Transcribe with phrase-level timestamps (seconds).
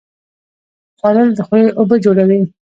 [0.99, 2.41] خوړل د خولې اوبه جوړوي